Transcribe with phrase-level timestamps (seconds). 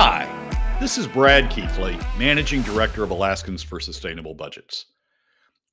[0.00, 0.28] Hi,
[0.78, 4.86] this is Brad Keithley, Managing Director of Alaskans for Sustainable Budgets.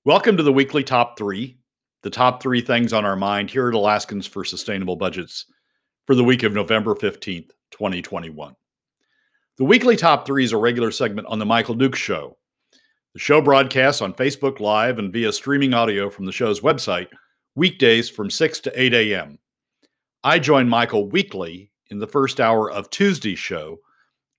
[0.04, 1.60] Welcome to the weekly top three,
[2.02, 5.46] the top three things on our mind here at Alaskans for Sustainable Budgets
[6.07, 8.56] for the week of November 15th, 2021.
[9.60, 12.36] The weekly top three is a regular segment on The Michael Dukes Show.
[13.14, 17.10] The show broadcasts on Facebook Live and via streaming audio from the show's website
[17.54, 19.37] weekdays from 6 to 8 a.m.
[20.23, 23.78] I join Michael weekly in the first hour of Tuesday's show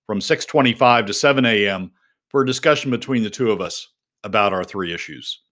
[0.07, 1.91] from 6:25 to 7 a.m.
[2.29, 3.89] for a discussion between the two of us
[4.25, 5.43] about our three issues.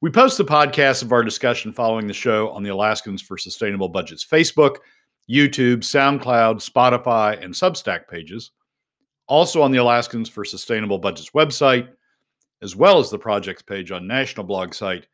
[0.00, 3.88] We post the podcast of our discussion following the show on the Alaskans for Sustainable
[3.88, 4.76] Budgets Facebook,
[5.30, 8.52] YouTube, SoundCloud, Spotify, and Substack pages,
[9.26, 11.88] also on the Alaskans for Sustainable Budgets website,
[12.62, 15.06] as well as the project's page on national blog site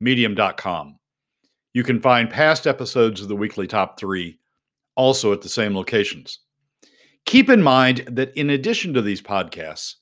[0.00, 0.98] medium.com.
[1.74, 4.38] You can find past episodes of the weekly top 3
[4.96, 6.40] also at the same locations.
[7.26, 9.96] Keep in mind that in addition to these podcasts,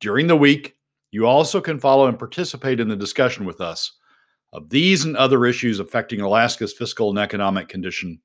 [0.00, 0.76] during the week,
[1.10, 3.92] you also can follow and participate in the discussion with us
[4.52, 8.20] of these and other issues affecting Alaska's fiscal and economic condition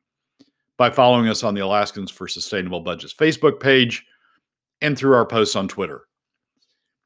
[0.78, 4.06] by following us on the Alaskans for Sustainable Budgets Facebook page
[4.82, 6.04] and through our posts on Twitter.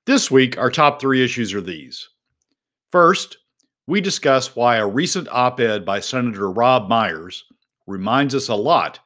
[0.05, 2.09] This week, our top three issues are these.
[2.91, 3.37] First,
[3.87, 7.45] we discuss why a recent op ed by Senator Robb Myers
[7.87, 8.99] reminds us a lot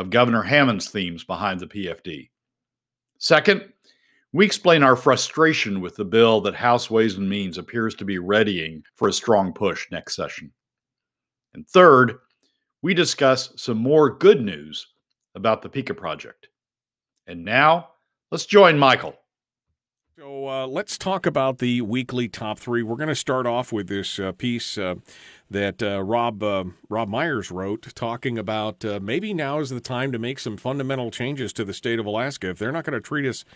[0.00, 2.30] of Governor Hammond's themes behind the PFD.
[3.18, 3.70] Second,
[4.32, 8.18] we explain our frustration with the bill that House Ways and Means appears to be
[8.18, 10.50] readying for a strong push next session.
[11.52, 12.14] And third,
[12.80, 14.86] we discuss some more good news
[15.34, 16.48] about the Pikka project.
[17.26, 17.90] And now,
[18.30, 19.14] let's join Michael.
[20.20, 22.82] So uh, let's talk about the weekly top three.
[22.82, 24.96] We're going to start off with this uh, piece uh,
[25.50, 30.12] that uh, Robb uh, Robb Myers wrote, talking about uh, maybe now is the time
[30.12, 32.50] to make some fundamental changes to the state of Alaska.
[32.50, 33.46] If they're not going to treat us,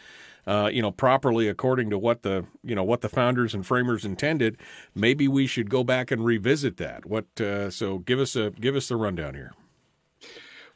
[0.72, 4.56] you know, properly according to what the you know what the founders and framers intended,
[4.94, 7.04] maybe we should go back and revisit that.
[7.04, 7.26] What?
[7.36, 9.52] so give us a give us the rundown here.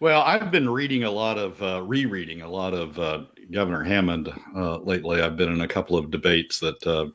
[0.00, 4.32] Well, I've been reading a lot of uh, rereading a lot of uh, Governor Hammond
[4.54, 5.20] uh, lately.
[5.20, 7.06] I've been in a couple of debates that uh,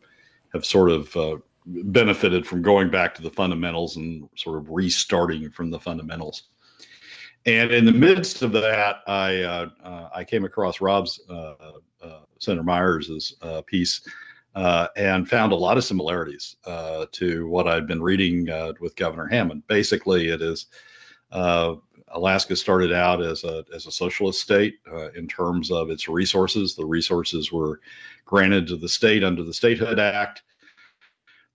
[0.51, 5.49] have sort of uh, benefited from going back to the fundamentals and sort of restarting
[5.49, 6.49] from the fundamentals.
[7.45, 11.21] And in the midst of that, I uh, I came across Robb's
[12.39, 13.33] Senator Myers's
[13.65, 14.01] piece.
[14.55, 16.57] and found a lot of similarities
[17.13, 18.49] to what I'd been reading
[18.81, 19.65] with Governor Hammond.
[19.67, 20.67] Basically, it is
[21.33, 26.75] Alaska started out as a as a socialist state uh, in terms of its resources.
[26.75, 27.81] The resources were
[28.25, 30.43] granted to the state under the Statehood Act.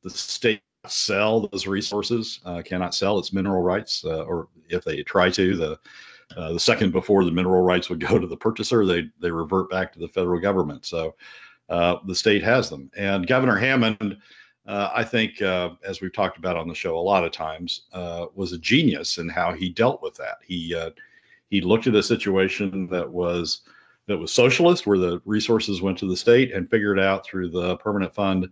[0.02, 5.02] The state sell those resources, uh, cannot sell its mineral rights, uh, or if they
[5.02, 5.78] try to, the
[6.36, 9.70] uh, the second before the mineral rights would go to the purchaser, they they revert
[9.70, 10.84] back to the federal government.
[10.84, 11.14] So
[11.68, 14.18] uh, the state has them, and Governor Hammond
[14.68, 17.86] uh, I think, uh, as we've talked about on the show a lot of times,
[17.94, 20.36] uh, was a genius in how he dealt with that.
[20.44, 20.90] He uh,
[21.48, 23.62] he looked at a situation that was
[24.08, 27.78] that was socialist, where the resources went to the state, and figured out through the
[27.78, 28.46] permanent fund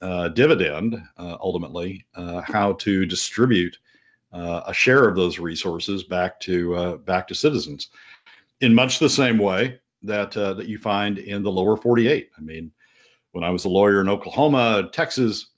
[0.00, 2.06] uh, dividend, uh, ultimately,
[2.44, 3.76] how to distribute
[4.32, 7.88] a share of those resources back to back to citizens,
[8.60, 12.30] in much the same way that that you find in the lower 48.
[12.38, 12.70] I mean
[13.32, 15.50] when I was a lawyer in Oklahoma, Texas,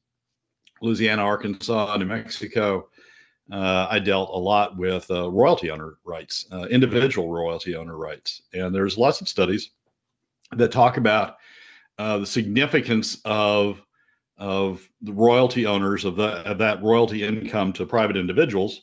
[0.80, 2.88] Louisiana, Arkansas, New Mexico,
[3.50, 8.42] uh, I dealt a lot with uh, royalty owner rights, uh, individual royalty owner rights.
[8.52, 9.70] And there's lots of studies
[10.52, 11.36] that talk about
[11.98, 13.82] uh, the significance of
[14.38, 18.82] of the royalty owners of, the, of that royalty income to private individuals,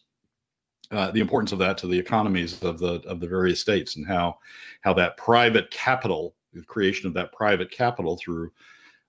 [0.92, 4.06] uh, the importance of that to the economies of the of the various states, and
[4.08, 4.38] how
[4.82, 8.52] how that private capital, the creation of that private capital through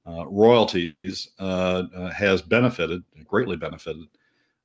[0.06, 4.06] royalties uh, uh, has benefited, greatly benefited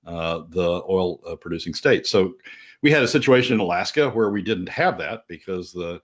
[0.04, 2.10] the oil producing states.
[2.10, 2.36] So
[2.82, 6.02] we had a situation in Alaska where we didn't have that because the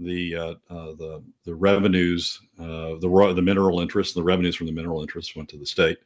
[0.00, 4.72] the uh, uh, the the revenues, uh, the the mineral interests, the revenues from the
[4.72, 5.98] mineral interests went to the state.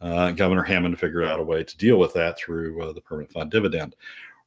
[0.00, 3.96] Governor Hammond figured out a way to deal with that through the permanent fund dividend.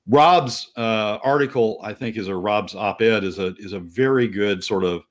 [0.07, 4.83] Robb's article, I think, is a Robb's op-ed is a is a very good sort
[4.83, 5.03] of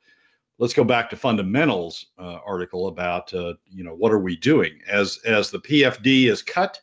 [0.59, 4.79] let's go back to fundamentals uh, article about uh, you know what are we doing
[4.89, 6.81] as as the PFD is cut,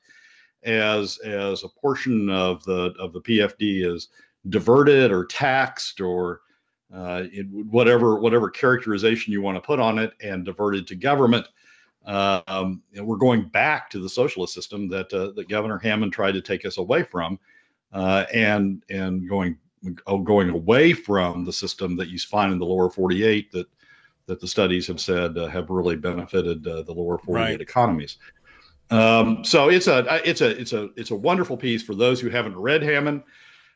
[0.63, 4.09] as as a portion of the of the PFD is
[4.49, 6.41] diverted or taxed or
[6.93, 11.47] uh, it, whatever whatever characterization you want to put on it and diverted to government.
[12.05, 16.33] Um, and we're going back to the socialist system that uh, that Governor Hammond tried
[16.33, 17.39] to take us away from,
[17.93, 19.57] uh, and and going
[20.23, 23.67] going away from the system that you find in the lower 48 that
[24.25, 27.61] that the studies have said uh, have really benefited uh, the lower 48 right.
[27.61, 28.17] economies.
[28.89, 32.29] Um, so it's a it's a it's a it's a wonderful piece for those who
[32.29, 33.23] haven't read Hammond.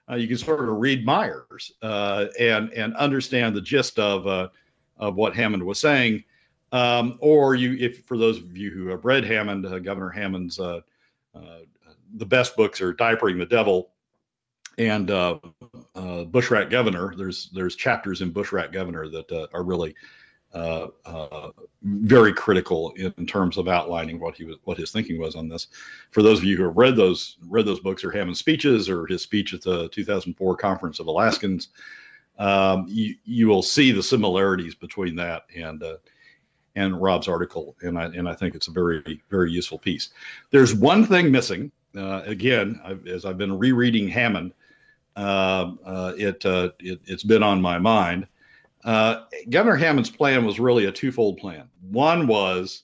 [0.09, 4.49] Uh, you can sort of read Myers uh, and and understand the gist of uh,
[4.97, 6.23] of what Hammond was saying.
[6.71, 10.59] Um, or you, if for those of you who have read Hammond, uh, Governor Hammond's
[12.13, 13.89] the best books are Diapering the Devil
[14.77, 17.13] and Bushrat Governor.
[17.15, 19.95] There's there's chapters in Bushrat Governor that are really
[20.53, 21.49] uh, uh,
[21.83, 25.49] very critical in, in, terms of outlining what he was, what his thinking was on
[25.49, 25.67] this.
[26.11, 29.05] For those of you who have read those read those books or Hammond's speeches or
[29.05, 31.67] his speech at the 2004 Conference of Alaskans,
[32.39, 35.97] um, you you will see the similarities between that and uh,
[36.75, 40.09] and Robb's article, and I and I think it's a very very useful piece.
[40.49, 41.71] There's one thing missing.
[41.95, 44.56] Uh, again, I've, as I've been rereading Hammond, uh, uh,
[45.17, 46.45] it,
[46.79, 48.27] it has been on my mind
[48.87, 51.69] uh, Governor Hammond's plan was really a twofold plan.
[51.81, 52.83] One was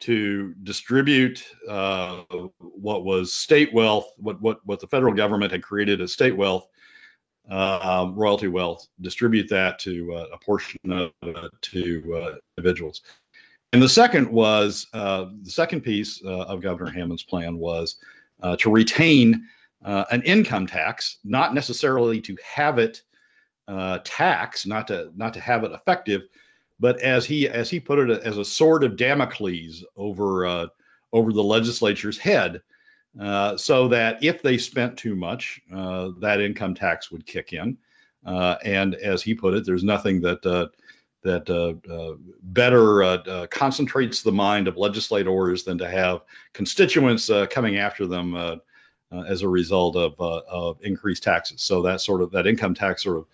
[0.00, 2.22] to distribute uh,
[2.58, 6.68] what was state wealth, what, what, what the federal government had created as state wealth,
[7.50, 13.00] uh, um, royalty wealth, distribute that to uh, a portion of it to uh, individuals.
[13.72, 17.96] And the second was uh, the second piece of Governor Hammond's plan was
[18.58, 19.46] to retain
[19.82, 23.02] an income tax, not necessarily to have it
[23.70, 26.22] uh, tax, not to not to have it effective,
[26.80, 30.66] but as he as he put it, as a sword of Damocles over uh,
[31.12, 32.62] over the legislature's head,
[33.20, 37.78] uh, so that if they spent too much, uh, that income tax would kick in.
[38.26, 40.66] Uh, and as he put it, there's nothing that uh,
[41.22, 41.46] that
[42.42, 46.22] better concentrates the mind of legislators than to have
[46.54, 48.60] constituents coming after them.
[49.12, 53.16] As a result of, of increased taxes, so that sort of that income tax sort
[53.16, 53.26] of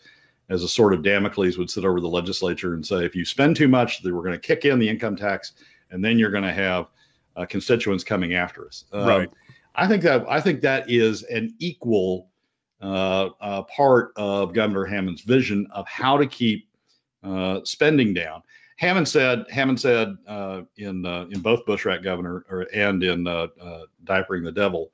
[0.48, 3.56] as a sort of Damocles would sit over the legislature and say, if you spend
[3.56, 5.52] too much, we're going to kick in the income tax,
[5.90, 6.86] and then you're going to have
[7.36, 8.84] uh, constituents coming after us.
[8.92, 9.30] Um, right.
[9.74, 12.28] I think that I think that is an equal
[12.80, 16.68] uh, uh, part of Governor Hammond's vision of how to keep
[17.22, 18.42] uh, spending down.
[18.78, 23.24] Hammond said Hammond said uh, in uh, in both Bushrat Governor or, and in
[24.04, 24.92] Diapering the Devil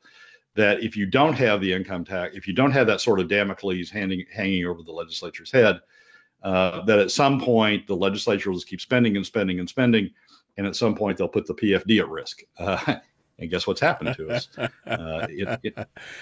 [0.55, 3.29] that if you don't have the income tax, if you don't have that sort of
[3.29, 5.81] Damocles hanging, hanging over the legislature's head,
[6.43, 10.11] uh, that at some point the legislature will just keep spending and spending and spending,
[10.57, 12.43] and at some point they'll put the PFD at risk.
[12.59, 12.97] Uh,
[13.39, 14.49] and guess what's happened to us
[14.87, 15.59] uh, in,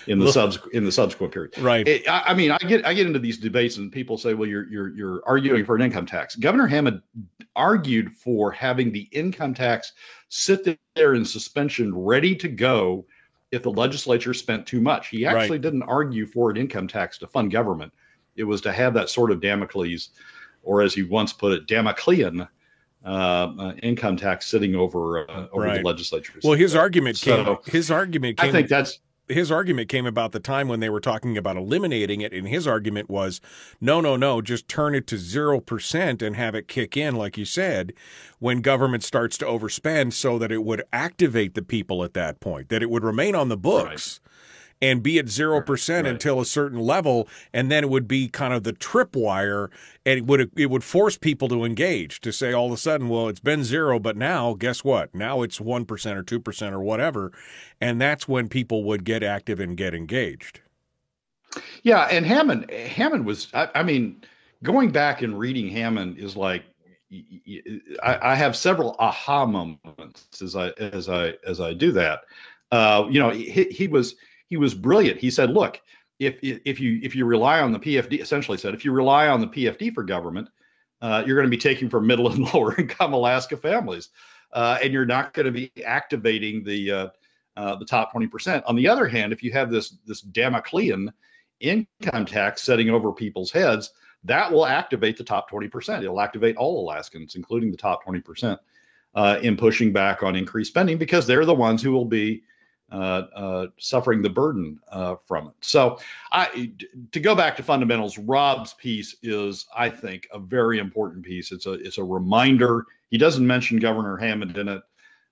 [0.07, 1.59] in, the subs in the subsequent period?
[1.59, 1.87] Right.
[1.87, 4.49] It, I, I, mean, I get I get into these debates and people say, "Well,
[4.49, 7.03] you're you're you're arguing for an income tax." Governor Hammond
[7.57, 9.93] argued for having the income tax
[10.29, 13.05] sit there in suspension, ready to go
[13.53, 15.09] if the legislature spent too much.
[15.09, 15.61] He actually right.
[15.61, 17.93] didn't argue for an income tax to fund government.
[18.37, 20.11] It was to have that sort of Damocles,
[20.63, 22.49] or as he once put it, Damoclean
[23.05, 25.83] uh, uh, income tax sitting over uh, over right.
[25.83, 26.39] the legislature.
[26.45, 27.57] Well, his argument came.
[27.67, 28.39] His argument.
[28.39, 29.01] Came, I think that's
[29.31, 32.67] his argument came about the time when they were talking about eliminating it, and his
[32.67, 33.41] argument was,
[33.81, 37.39] no, no, no, just turn it to zero percent and have it kick in, like
[37.39, 37.93] you said,
[38.39, 42.69] when government starts to overspend, so that it would activate the people at that point,
[42.69, 44.21] that it would remain on the books.
[44.23, 44.30] Right
[44.83, 46.07] and be at 0% right.
[46.07, 49.69] until a certain level and then it would be kind of the tripwire
[50.07, 53.09] and it would it would force people to engage to say all of a sudden
[53.09, 57.33] well it's been 0 but now guess what now it's 1% or 2% or whatever
[57.81, 60.61] and that's when people would get active and get engaged
[61.83, 64.23] yeah and Hammond Hammond was I, I mean
[64.63, 66.65] going back and reading Hammond is like
[68.03, 72.21] I, I, have several aha moments as I as I as I do that.
[72.71, 74.15] Uh, you know, he, he was
[74.51, 75.19] he was brilliant.
[75.19, 75.81] He said, look,
[76.19, 79.41] if if you if you rely on the PFD, essentially said, if you rely on
[79.41, 80.51] the PFD for government,
[81.01, 84.11] uh, you're going to be taking from middle and lower income Alaska families,
[84.53, 87.09] uh, and you're not going to be activating the uh,
[87.57, 88.63] uh the top 20%.
[88.67, 91.11] On the other hand, if you have this this Damoclean
[91.61, 93.93] income tax setting over people's heads,
[94.25, 96.03] that will activate the top 20%.
[96.03, 98.59] It'll activate all Alaskans, including the top 20%,
[99.15, 102.43] uh, in pushing back on increased spending because they're the ones who will be
[103.79, 105.55] suffering the burden uh, from it.
[105.61, 105.99] So,
[106.33, 106.73] I,
[107.13, 111.53] to go back to fundamentals, Robb's piece is, I think, a very important piece.
[111.53, 112.87] It's a it's a reminder.
[113.11, 114.83] He doesn't mention Governor Hammond in it,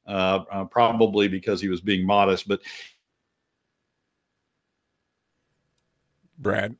[0.06, 2.60] uh, uh, probably because he was being modest, but.
[6.40, 6.76] Brad,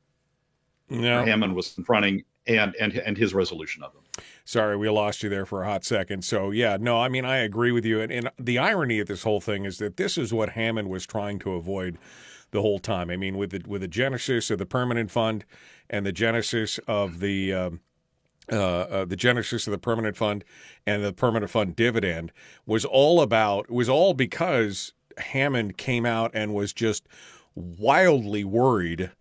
[0.89, 1.25] no.
[1.25, 4.03] Hammond was confronting and and and his resolution of them.
[4.49, 6.25] Sorry, we lost you there for a hot second.
[6.25, 8.01] So yeah, no, I mean I agree with you.
[8.01, 11.05] And, and the irony of this whole thing is that this is what Hammond was
[11.05, 11.99] trying to avoid
[12.49, 13.11] the whole time.
[13.11, 15.45] I mean, with the with the genesis of the permanent fund
[15.87, 17.53] and the genesis of the.
[17.53, 17.81] Um,
[18.51, 20.43] uh, uh, the genesis of the permanent fund
[20.87, 22.31] and the permanent fund dividend
[22.65, 27.07] was all about was all because Hammond came out and was just
[27.53, 29.11] wildly worried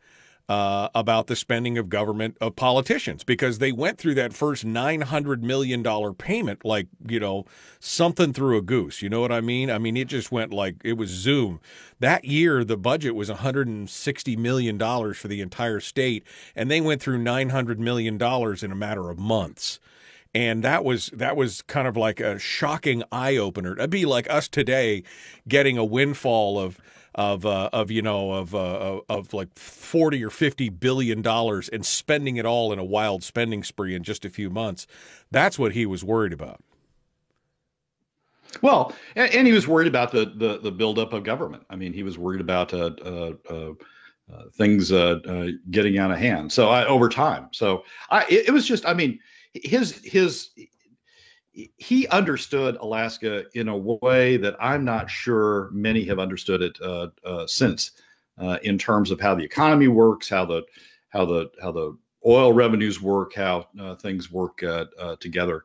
[0.48, 5.02] uh, about the spending of government of politicians because they went through that first nine
[5.02, 7.44] hundred million dollar payment like you know
[7.78, 9.02] something through a goose.
[9.02, 9.70] You know what I mean?
[9.70, 11.60] I mean it just went like it was zoom.
[12.00, 16.24] That year the budget was one hundred and sixty million dollars for the entire state,
[16.56, 19.80] and they went through nine hundred million dollars in a matter of months
[20.34, 23.72] and that was that was kind of like a shocking eye opener.
[23.72, 25.02] It'd be like us today
[25.48, 26.78] getting a windfall of
[27.18, 31.84] of uh, of you know of uh, of like forty or fifty billion dollars and
[31.84, 34.86] spending it all in a wild spending spree in just a few months.
[35.32, 36.62] That's what he was worried about.
[38.62, 41.64] Well, and, and he was worried about the, the the buildup of government.
[41.68, 43.72] I mean, he was worried about uh, uh, uh,
[44.32, 44.90] uh things
[45.70, 46.52] getting out of hand.
[46.52, 49.18] So I, over time, so I, it, it was just, I mean,
[49.54, 50.50] his his
[51.76, 57.08] he understood Alaska in a way that I'm not sure many have understood it uh,
[57.24, 57.92] uh, since,
[58.38, 60.62] uh, in terms of how the economy works, how the
[61.08, 61.96] how the how the
[62.26, 65.64] oil revenues work, how uh, things work uh, uh, together.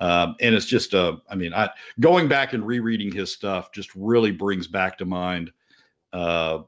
[0.00, 1.70] Um, and it's just, I mean, I,
[2.00, 5.52] going back and rereading his stuff just really brings back to mind
[6.12, 6.66] how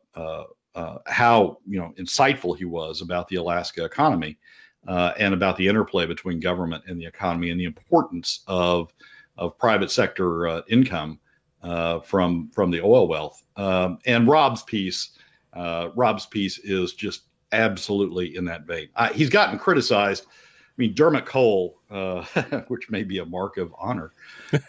[1.67, 4.39] you know insightful he was about the Alaska economy
[4.87, 8.93] uh, and about the interplay between government and the economy and the importance of
[9.37, 11.19] of private sector uh, income
[11.63, 13.43] uh, from from the oil wealth.
[13.57, 15.11] Um, and Robb's piece,
[15.55, 17.23] uh, Robb's piece is just
[17.53, 18.89] absolutely in that vein.
[19.15, 20.25] he's gotten criticized.
[20.27, 22.25] I mean, Dermot Cole, uh,
[22.69, 24.13] which may be a mark of honor,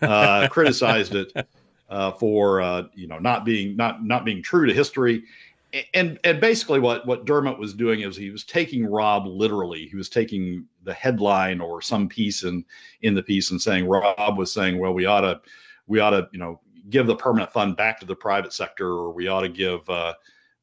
[0.01, 1.31] uh, criticized it
[2.19, 5.23] for you know not being not not being true to history
[5.93, 9.87] and and basically what what Dermot was doing is he was taking Robb literally.
[9.87, 12.63] He was taking the headline or some piece in
[13.01, 15.41] in the piece and saying Robb was saying, well, we ought to
[15.87, 19.11] we ought to you know give the permanent fund back to the private sector, or
[19.11, 20.13] we ought to give uh,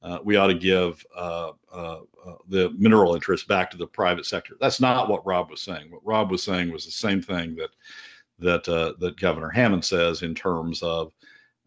[0.03, 4.27] uh, we ought to give uh, uh, uh the mineral interest back to the private
[4.27, 4.57] sector.
[4.61, 5.91] That's not what Robb was saying.
[5.91, 7.71] What Robb was saying was the same thing that
[8.39, 11.13] that uh, that Governor Hammond says in terms of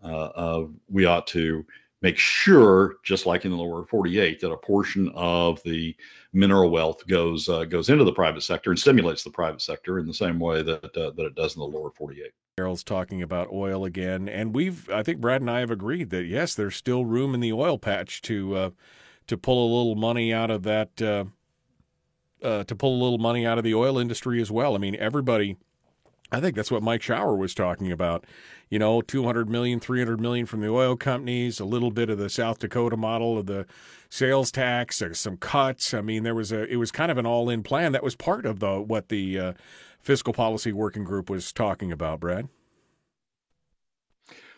[0.01, 1.65] of we ought to
[2.01, 5.95] make sure, just like in the lower 48, that a portion of the
[6.33, 10.05] mineral wealth goes uh, goes into the private sector and stimulates the private sector in
[10.05, 12.31] the same way that uh, that it does in the lower 48.
[12.57, 16.25] Carol's talking about oil again, and we've I think Brad and I have agreed that
[16.25, 18.69] yes, there's still room in the oil patch to uh,
[19.27, 21.01] to pull a little money out of that.
[21.01, 21.25] Uh,
[22.43, 24.75] uh, to pull a little money out of the oil industry as well.
[24.75, 25.57] I mean, everybody
[26.31, 28.25] I think that's what Mike Shower was talking about.
[28.69, 32.29] You know, 200 million, 300 million from the oil companies, a little bit of the
[32.29, 33.65] South Dakota model of the
[34.09, 35.93] sales tax, some cuts.
[35.93, 38.45] I mean, there was a it was kind of an all-in plan that was part
[38.45, 39.53] of the what the uh,
[39.99, 42.47] fiscal policy working group was talking about, Brad.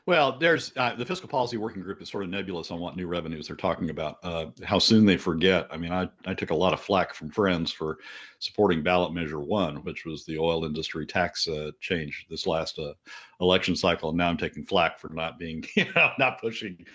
[0.08, 3.08] Well, there's uh, the fiscal policy working group is sort of nebulous on what new
[3.08, 4.20] revenues they're talking about.
[4.24, 5.68] Uh, how soon they forget.
[5.70, 7.98] I mean, I, I took a lot of flack from friends for
[8.40, 12.94] supporting ballot measure one, which was the oil industry tax uh, change this last uh,
[13.42, 14.08] election cycle.
[14.08, 16.86] And now I'm taking flack for not being, you know, not pushing,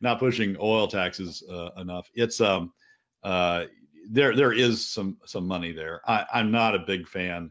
[0.00, 2.08] not pushing oil taxes uh, enough.
[2.14, 2.72] It's um,
[3.24, 3.64] uh,
[4.08, 6.00] there there is some some money there.
[6.06, 7.50] I, I'm not a big fan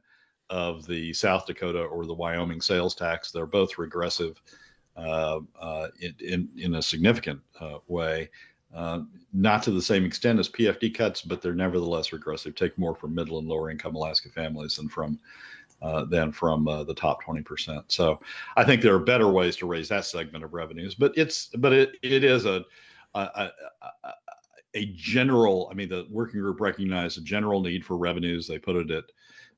[0.49, 3.31] of the South Dakota or the Wyoming sales tax.
[3.31, 4.41] They're both regressive.
[5.01, 5.87] Uh, uh,
[6.19, 8.29] in, in a significant uh, way.
[9.33, 12.53] not to the same extent as PFD cuts, but they're nevertheless regressive.
[12.53, 15.19] Take more from middle and lower income Alaska families than from
[15.81, 17.83] uh, than from uh, the top 20%.
[17.87, 18.19] So
[18.55, 21.73] I think there are better ways to raise that segment of revenues, but it's but
[21.73, 22.63] it it is a
[23.15, 23.49] a,
[24.03, 24.13] a,
[24.75, 25.67] a general.
[25.71, 28.45] I mean, the working group recognized a general need for revenues.
[28.45, 29.05] They put it at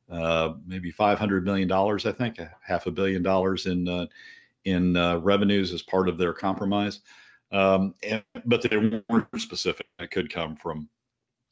[0.09, 2.05] uh, maybe 500 million dollars.
[2.05, 4.07] I think half a billion dollars in
[4.65, 7.01] in uh, revenues as part of their compromise.
[7.51, 8.77] Um, and, but they
[9.09, 9.87] weren't specific.
[9.99, 10.89] It could come from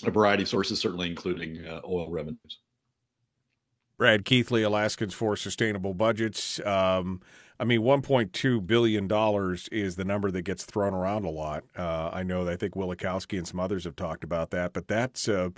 [0.03, 2.59] a variety of sources, certainly including uh, oil revenues.
[3.97, 6.59] Brad Keithley, Alaskans for Sustainable Budgets.
[6.65, 7.21] Um,
[7.59, 9.07] I mean, $1.2 billion
[9.71, 11.63] is the number that gets thrown around a lot.
[11.77, 14.87] Uh, I know, that I think Wielechowski and some others have talked about that, but
[14.87, 15.49] that's, uh,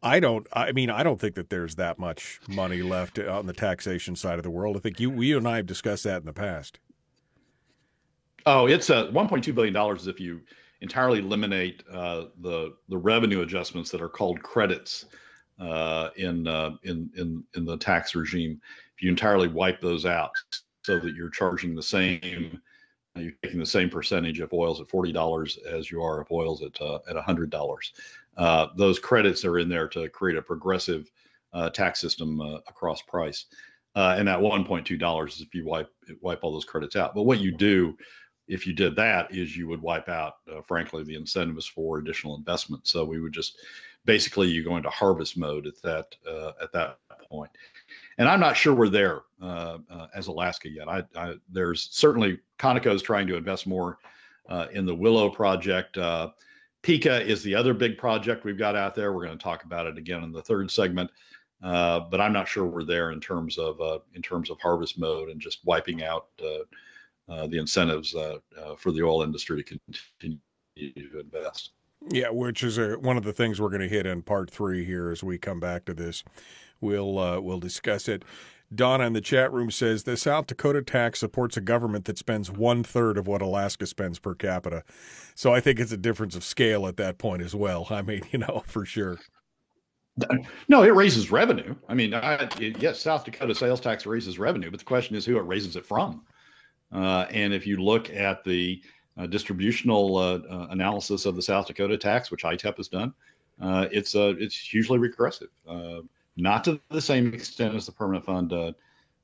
[0.00, 3.52] I don't, I mean, I don't think that there's that much money left on the
[3.52, 4.76] taxation side of the world.
[4.76, 6.78] I think you, you and I have discussed that in the past.
[8.46, 10.40] Oh, it's a 1.2 billion dollars if you
[10.80, 15.06] entirely eliminate uh, the the revenue adjustments that are called credits
[15.58, 18.60] uh, in uh, in in in the tax regime.
[18.96, 20.32] If you entirely wipe those out,
[20.84, 22.60] so that you're charging the same
[23.16, 26.62] you're taking the same percentage if oil's at forty dollars as you are if oil's
[26.62, 27.92] at uh, at hundred dollars.
[28.36, 31.10] Uh, those credits are in there to create a progressive
[31.52, 33.46] uh, tax system uh, across price,
[33.96, 37.14] uh, and that 1.2 dollars is if you wipe wipe all those credits out.
[37.14, 37.96] But what you do
[38.50, 42.36] if you did that is you would wipe out, uh, frankly, the incentives for additional
[42.36, 42.86] investment.
[42.86, 43.58] So we would just
[44.04, 46.14] basically you go into harvest mode at that
[46.62, 47.50] at that point
[48.20, 50.88] and I'm not sure we're there uh, uh, as Alaska yet.
[50.88, 53.96] I, I, there's certainly Conoco is trying to invest more
[54.46, 55.96] uh, in the Willow project.
[55.96, 56.28] Uh,
[56.82, 59.14] Pikka is the other big project we've got out there.
[59.14, 61.10] We're going to talk about it again in the third segment,
[61.62, 64.98] uh, but I'm not sure we're there in terms of uh, in terms of harvest
[64.98, 66.26] mode and just wiping out
[67.48, 68.14] the incentives
[68.78, 69.78] for the oil industry to
[70.20, 70.38] continue
[70.76, 71.70] to invest.
[72.08, 74.84] Yeah, which is a, one of the things we're going to hit in part three
[74.84, 76.24] here as we come back to this.
[76.80, 78.24] We'll uh, we'll discuss it.
[78.74, 82.50] Donna in the chat room says the South Dakota tax supports a government that spends
[82.50, 84.84] one third of what Alaska spends per capita.
[85.34, 87.88] So I think it's a difference of scale at that point as well.
[87.90, 89.18] I mean, you know, for sure.
[90.68, 91.74] No, it raises revenue.
[91.88, 95.26] I mean, I, it, yes, South Dakota sales tax raises revenue, but the question is
[95.26, 96.22] who it raises it from.
[96.92, 98.82] Uh, and if you look at the
[99.16, 103.14] uh, distributional uh, analysis of the South Dakota tax, which ITEP has done,
[103.60, 105.48] it's it's hugely regressive
[106.36, 108.52] not to the same extent as the permanent fund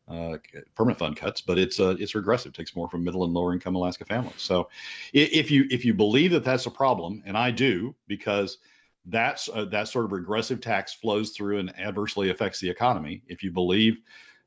[0.09, 0.37] uh,
[0.77, 2.51] permanent fund cuts, but it's uh, it's regressive.
[2.51, 4.41] It takes more from middle and lower income Alaska families.
[4.41, 4.69] So
[5.13, 8.59] if you if you believe that that's a problem, and I do, because
[9.07, 13.23] that's uh, that sort of regressive tax flows through and adversely affects the economy.
[13.27, 13.99] If you believe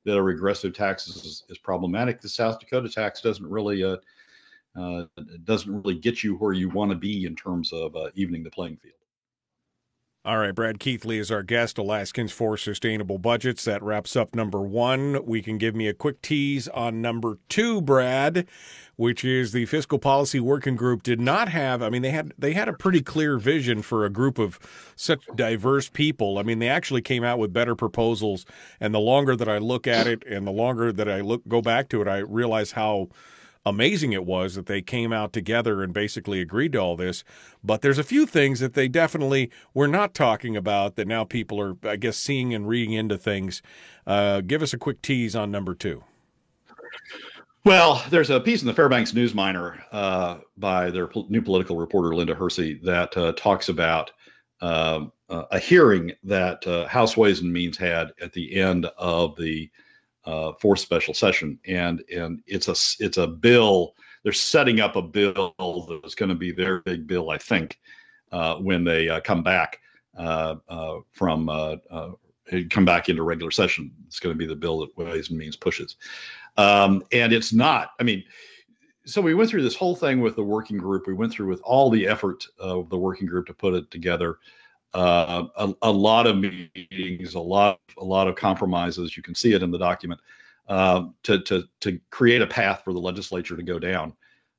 [0.09, 3.97] that a regressive tax is, is problematic, the South Dakota tax doesn't really uh,
[4.79, 5.05] uh,
[5.43, 8.51] doesn't really get you where you want to be in terms of uh, evening the
[8.51, 8.98] playing field.
[10.25, 13.63] All right, Brad Keithley is our guest, Alaskans for Sustainable Budgets.
[13.63, 15.25] That wraps up number one.
[15.25, 18.45] We can give me a quick tease on number two, Brad,
[18.97, 21.81] which is the fiscal policy working group did not have.
[21.81, 24.59] I mean, they had they had a pretty clear vision for a group of
[24.93, 26.37] such diverse people.
[26.37, 28.45] I mean, they actually came out with better proposals.
[28.81, 31.61] And the longer that I look at it, and the longer that I look go
[31.61, 33.07] back to it, I realize how
[33.69, 37.23] amazing it was that they came out together and basically agreed to all this.
[37.63, 41.61] But there's a few things that they definitely were not talking about that now people
[41.61, 43.61] are, I guess, seeing and reading into things.
[44.05, 46.03] Uh, give us a quick tease on number two.
[47.65, 52.15] Well, there's a piece in the Fairbanks News Miner uh, by their new political reporter
[52.15, 54.11] Linda Hersey that uh, talks about
[54.61, 59.69] uh, a hearing that uh, House Ways and Means had at the end of the
[60.25, 63.95] uh, for special session, and and it's a it's a bill.
[64.23, 65.55] They're setting up a bill
[66.03, 67.79] that's going to be their big bill, I think,
[68.31, 69.79] uh, when they uh, come back
[70.17, 71.77] uh, uh, from uh,
[72.69, 73.91] come back into regular session.
[74.07, 75.95] It's going to be the bill that Ways and Means pushes,
[76.57, 77.91] um, and it's not.
[77.99, 78.23] I mean.
[79.05, 81.07] So we went through this whole thing with the working group.
[81.07, 84.37] We went through with all the effort of the working group to put it together
[84.93, 89.15] uh, a, a, lot of meetings, a lot, a lot of compromises.
[89.15, 90.19] You can see it in the document
[90.67, 94.13] uh, to to to create a path for the legislature to go down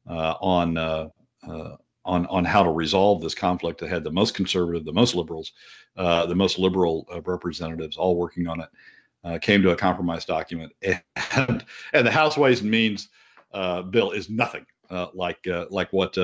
[0.09, 1.09] uh, on uh,
[1.49, 3.81] uh, on on how to resolve this conflict.
[3.81, 5.53] That had the most conservative, the most liberals,
[5.97, 9.41] the most liberal representatives all working on it.
[9.43, 13.09] came to a compromise document, and and the House Ways and Means
[13.53, 14.67] bill is nothing
[15.15, 16.17] like like what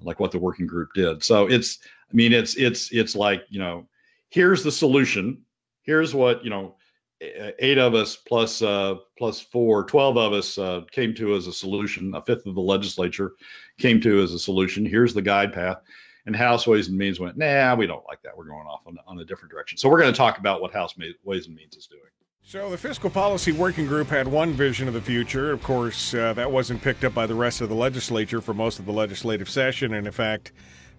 [0.00, 1.22] like what the working group did.
[1.22, 1.78] So it's
[2.10, 3.86] I mean, it's it's it's like you know,
[4.30, 5.42] here's the solution.
[5.82, 6.76] Here's what you know,
[7.20, 11.52] eight of us plus uh, plus four, 12 of us uh, came to as a
[11.52, 12.14] solution.
[12.14, 13.32] A fifth of the legislature
[13.78, 14.84] came to as a solution.
[14.84, 15.78] Here's the guide path.
[16.26, 18.36] And House Ways and Means went, nah, we don't like that.
[18.36, 19.78] We're going off on, on a different direction.
[19.78, 20.94] So we're going to talk about what House
[21.24, 22.02] Ways and Means is doing.
[22.42, 25.52] So the Fiscal Policy Working Group had one vision of the future.
[25.52, 28.78] Of course, uh, that wasn't picked up by the rest of the legislature for most
[28.78, 29.94] of the legislative session.
[29.94, 30.52] And in fact,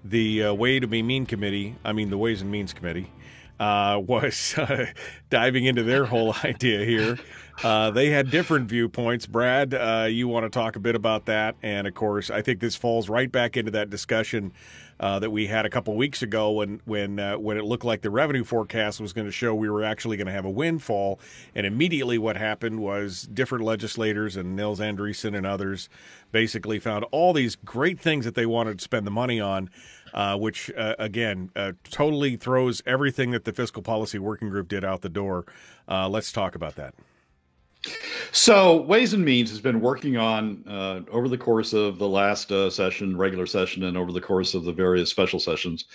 [0.03, 3.11] the uh, Way to Be Mean Committee, I mean, the Ways and Means Committee,
[3.59, 4.87] uh, was uh,
[5.29, 7.17] diving into their whole idea here.
[7.63, 9.25] Uh, they had different viewpoints.
[9.25, 11.55] Brad, uh, you want to talk a bit about that?
[11.61, 14.53] And of course, I think this falls right back into that discussion
[14.99, 18.01] uh, that we had a couple weeks ago when when uh, when it looked like
[18.01, 21.19] the revenue forecast was going to show we were actually going to have a windfall.
[21.53, 25.89] And immediately, what happened was different legislators and Nils Andreassen and others
[26.31, 29.69] basically found all these great things that they wanted to spend the money on
[30.13, 34.83] uh, which uh, again uh, totally throws everything that the fiscal policy working group did
[34.83, 35.45] out the door.
[35.87, 36.93] Uh, let's talk about that.
[38.31, 42.51] So, Ways and Means has been working on uh, over the course of the last
[42.51, 45.85] uh, session, regular session, and over the course of the various special sessions.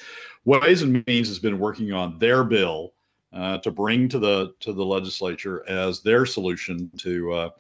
[0.45, 2.93] Ways and Means has been working on their bill
[3.33, 7.51] to bring to the to the legislature as their solution to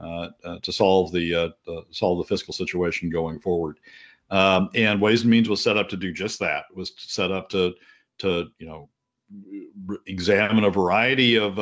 [0.00, 3.78] uh, uh, to solve the uh, solve the fiscal situation going forward.
[4.30, 6.64] Um, and Ways and Means was set up to do just that.
[6.74, 7.74] Was set up to
[8.18, 8.88] to you know
[10.06, 11.58] examine a variety of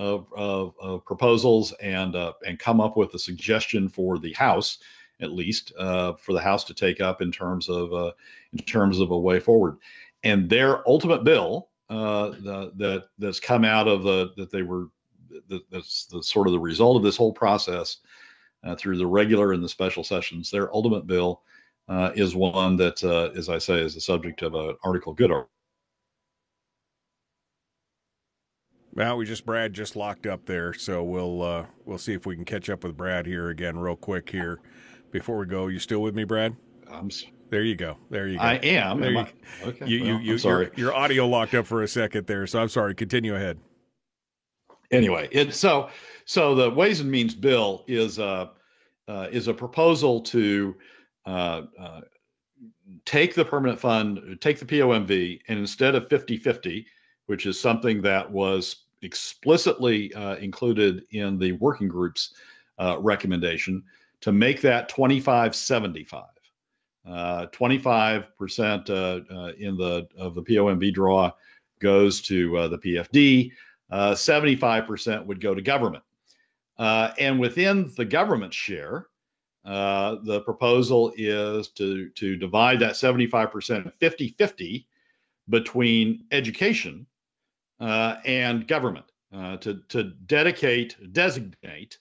[0.00, 2.14] of, of, of, proposals and
[2.46, 4.78] and come up with a suggestion for the House
[5.20, 8.12] at least uh, for the House to take up in terms of uh,
[8.52, 9.76] in terms of a way forward.
[10.22, 14.86] And their ultimate bill uh, the, that that's come out of the that they were
[15.48, 17.98] the, that's the sort of the result of this whole process
[18.64, 20.50] uh, through the regular and the special sessions.
[20.50, 21.42] Their ultimate bill
[21.88, 25.30] uh, is one that, uh, as I say, is the subject of an article good
[29.00, 32.36] Well, we just Brad just locked up there, so we'll uh, we'll see if we
[32.36, 34.60] can catch up with Brad here again real quick here
[35.10, 35.68] before we go.
[35.68, 36.54] You still with me, Brad?
[36.86, 37.08] I'm.
[37.48, 37.96] There you go.
[38.10, 38.44] There you go.
[38.44, 39.00] I am.
[39.00, 39.68] There am you, I?
[39.68, 39.86] Okay.
[39.86, 40.66] You, well, you, you, sorry.
[40.76, 42.94] Your, your, audio locked up for a second there, so I'm sorry.
[42.94, 43.58] Continue ahead.
[44.90, 45.88] Anyway, it so
[46.26, 48.50] so the Ways and Means bill is a
[49.08, 50.76] uh, is a proposal to
[51.24, 52.00] uh, uh,
[53.06, 56.84] take the permanent fund, take the POMV, and instead of 50-50,
[57.28, 62.34] which is something that was explicitly uh, included in the working group's
[62.78, 63.82] uh, recommendation,
[64.20, 66.24] to make that 25 75
[67.08, 71.30] uh, 25% uh, uh, in the of the POMV draw
[71.80, 73.52] goes to uh, the PFD.
[73.90, 76.04] 75% would go to government.
[76.78, 79.06] and within the government share,
[79.64, 84.86] the proposal is to, to divide that 75% 50 50
[85.48, 87.06] between education
[87.80, 89.06] and government.
[89.32, 91.98] to, to dedicate, designate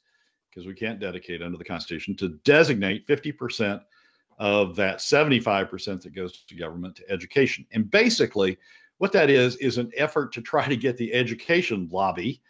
[0.49, 3.81] because we can't dedicate under the Constitution, to designate 50%
[4.39, 7.65] of that 75% that goes to government to education.
[7.71, 8.57] And basically,
[8.97, 12.41] what that is, is an effort to try to get the education lobby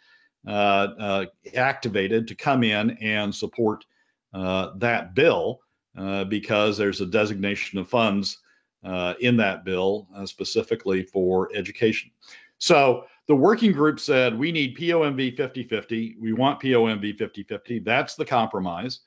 [0.46, 0.50] uh,
[0.98, 3.84] uh, activated to come in and support
[4.32, 5.60] uh, that bill
[5.96, 8.38] uh, because there's a designation of funds
[8.84, 12.10] uh, in that bill uh, specifically for education.
[12.58, 16.16] So the working group said we need POMV 50 50.
[16.20, 17.78] We want POMV 50 50.
[17.78, 19.02] That's the compromise.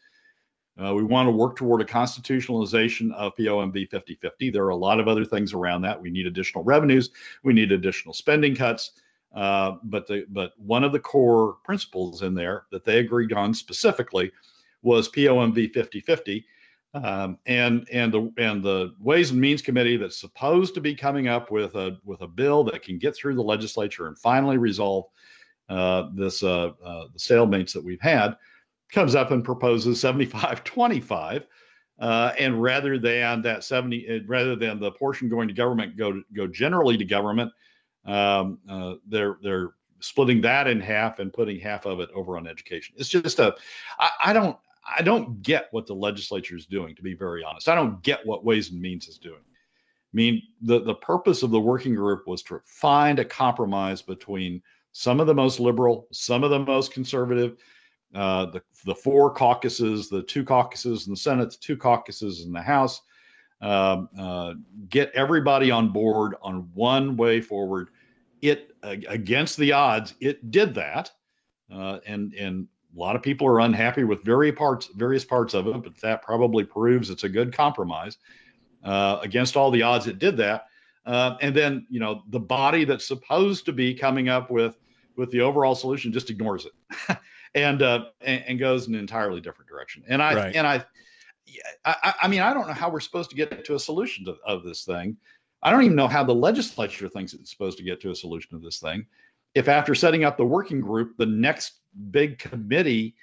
[0.82, 4.50] Uh, we want to work toward a constitutionalization of POMV 50 50.
[4.50, 6.02] There are a lot of other things around that.
[6.02, 7.10] We need additional revenues,
[7.44, 8.92] we need additional spending cuts.
[9.36, 13.54] Uh, but the but one of the core principles in there that they agreed on
[13.54, 14.32] specifically
[14.84, 16.46] was POMV 50 50.
[16.96, 21.28] Um, and and the and the Ways and Means Committee that's supposed to be coming
[21.28, 25.06] up with a with a bill that can get through the legislature and finally resolve
[25.70, 28.36] uh, this uh, uh, the stalemates that we've had
[28.92, 31.48] comes up and proposes 75 25
[32.00, 36.12] uh, and rather than that 70 uh, rather than the portion going to government go
[36.12, 37.52] to, go generally to government
[38.06, 42.46] um, uh, they're they're splitting that in half and putting half of it over on
[42.46, 42.94] education.
[42.98, 43.56] It's just a
[43.98, 47.70] I, I don't I don't get what the legislature is doing, to be very honest.
[47.70, 49.36] I don't get what Ways and Means is doing.
[49.36, 54.62] I mean, the, the purpose of the working group was to find a compromise between
[54.92, 57.58] some of the most liberal, some of the most conservative,
[58.14, 62.52] uh, the, the four caucuses, the two caucuses in the Senate, the two caucuses in
[62.52, 63.02] the House,
[63.62, 64.54] um, uh,
[64.90, 67.90] get everybody on board on one way forward.
[68.42, 71.12] It, against the odds, it did that.
[71.74, 75.68] Uh, and and a lot of people are unhappy with various parts various parts of
[75.68, 78.18] it, but that probably proves it's a good compromise.
[78.84, 80.66] Uh, against all the odds, it did that.
[81.06, 84.78] Uh, and then you know the body that's supposed to be coming up with
[85.16, 87.18] with the overall solution just ignores it
[87.56, 90.04] and, uh, and, and goes in an entirely different direction.
[90.08, 90.56] And I right.
[90.56, 90.84] and I,
[91.86, 94.38] I, I mean I don't know how we're supposed to get to a solution to,
[94.46, 95.18] of this thing.
[95.62, 98.56] I don't even know how the legislature thinks it's supposed to get to a solution
[98.56, 99.06] of this thing.
[99.56, 101.74] If after setting up the working group, the next
[102.12, 103.16] big committee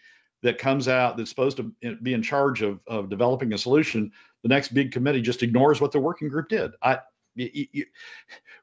[0.42, 4.10] that comes out that's supposed to be in charge of, of developing a solution,
[4.42, 6.72] the next big committee just ignores what the working group did.
[6.82, 7.00] I,
[7.34, 7.86] you, you,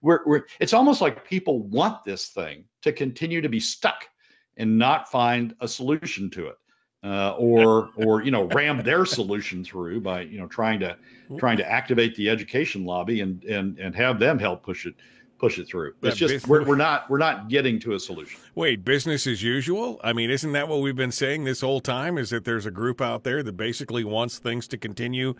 [0.01, 4.07] we're, we're, it's almost like people want this thing to continue to be stuck
[4.57, 6.57] and not find a solution to it.
[7.03, 10.97] Uh, or or you know ram their solution through by you know trying to
[11.37, 14.95] trying to activate the education lobby and and and have them help push it
[15.39, 15.93] push it through.
[16.01, 18.39] It's just we're, we're not we're not getting to a solution.
[18.55, 19.99] Wait, business as usual?
[20.03, 22.17] I mean, isn't that what we've been saying this whole time?
[22.17, 25.35] Is that there's a group out there that basically wants things to continue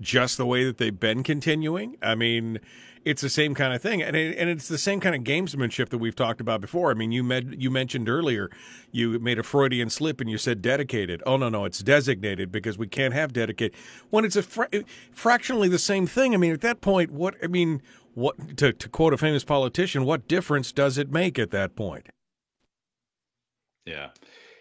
[0.00, 1.96] just the way that they've been continuing?
[2.02, 2.60] I mean,
[3.04, 5.88] it's the same kind of thing, and it, and it's the same kind of gamesmanship
[5.88, 6.90] that we've talked about before.
[6.90, 8.50] I mean, you med, you mentioned earlier
[8.92, 11.22] you made a Freudian slip and you said dedicated.
[11.26, 13.76] Oh no, no, it's designated because we can't have dedicated
[14.10, 16.34] when it's a fra- eh, fractionally the same thing.
[16.34, 17.82] I mean, at that point, what I mean
[18.14, 22.08] what to, to quote a famous politician, what difference does it make at that point?
[23.84, 24.10] Yeah.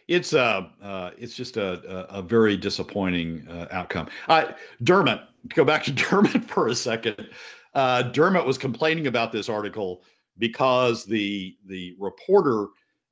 [0.08, 4.10] it's a uh, it's just a, a, very disappointing uh, outcome.
[4.28, 7.30] Uh, Dermot, go back to Dermot for a second.
[7.74, 10.04] Uh, Dermot was complaining about this article
[10.38, 12.68] because the the reporter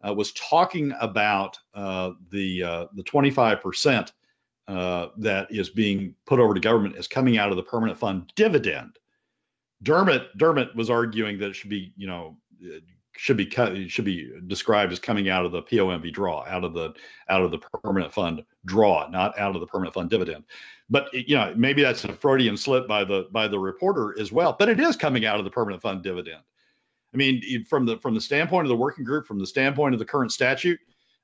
[0.08, 4.14] uh, was talking about uh, the uh, the 25 percent
[4.68, 8.32] uh, that is being put over to government is coming out of the permanent fund
[8.36, 8.98] dividend.
[9.84, 12.38] Dermot Dermot was arguing that it should be you know
[13.20, 16.74] should be cut should be described as coming out of the POMV draw, out of
[16.74, 16.94] the
[17.28, 20.46] out of the permanent fund draw, not out of the permanent fund dividend.
[20.90, 24.56] But you know, maybe that's a Freudian slip by the by the reporter as well.
[24.58, 26.42] But it is coming out of the permanent fund dividend.
[27.14, 30.00] I mean, from the from the standpoint of the working group, from the standpoint of
[30.00, 30.80] the current statute,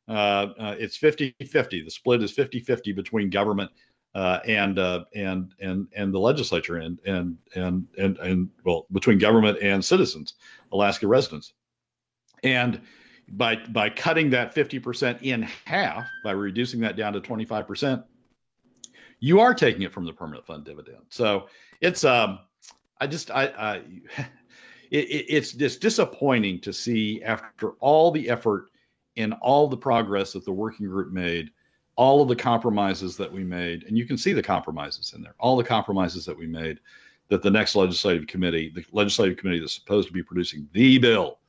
[0.09, 1.85] uh, uh, it's 50-50.
[1.85, 3.71] The split is 50-50 between government
[4.15, 9.19] uh, and uh, and and and the legislature and and and and and well between
[9.19, 10.35] government and citizens,
[10.71, 11.53] Alaska residents.
[12.41, 12.81] And
[13.33, 18.03] by by cutting that 50% in half, by reducing that down to 25%,
[19.19, 21.03] you are taking it from the permanent fund dividend.
[21.09, 21.47] So
[21.81, 22.39] it's um
[23.01, 23.75] I just I, I
[24.91, 28.69] it, it's just disappointing to see after all the effort
[29.17, 31.49] and all the progress that the working group made,
[31.95, 35.35] all of the compromises that we made, and you can see the compromises in there,
[35.39, 36.79] all the compromises that we made,
[37.29, 41.39] that the next legislative committee, the legislative committee that's supposed to be producing the bill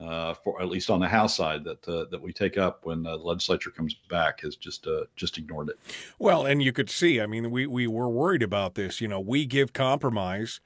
[0.00, 3.06] uh, for at least on the House side that uh, that we take up when
[3.06, 5.78] uh, the legislature comes back has just uh, just ignored it.
[6.18, 9.00] Well, and you could see, I mean, we we were worried about this.
[9.00, 10.60] You know, we give compromise.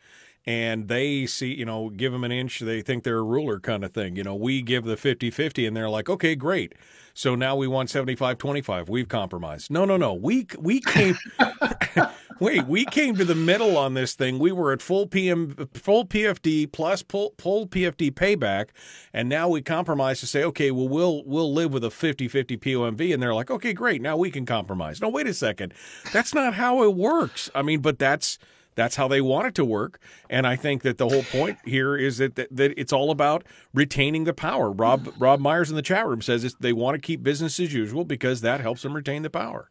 [0.46, 3.82] And they see, you know, give them an inch, they think they're a ruler kind
[3.82, 4.16] of thing.
[4.16, 6.74] You know, we give the 50 50 and they're like, okay, great.
[7.14, 8.88] So now we want 75 25.
[8.88, 9.70] We've compromised.
[9.70, 10.12] No, no, no.
[10.12, 11.16] We, we came.
[12.40, 14.40] Wait, we came to the middle on this thing.
[14.40, 18.70] We were at full PM, full PFD plus full, full PFD payback,
[19.12, 23.14] and now we compromise to say, okay, well we'll we'll live with a 50-50 POMV,
[23.14, 25.00] and they're like, okay, great, now we can compromise.
[25.00, 25.74] No, wait a second,
[26.12, 27.50] that's not how it works.
[27.54, 28.38] I mean, but that's
[28.74, 30.00] that's how they want it to work.
[30.28, 33.44] And I think that the whole point here is that, that, that it's all about
[33.72, 34.70] retaining the power.
[34.70, 38.04] Robb Robb Myers in the chat room says they want to keep business as usual
[38.04, 39.70] because that helps them retain the power.